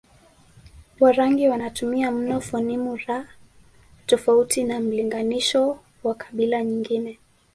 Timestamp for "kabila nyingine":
6.15-7.19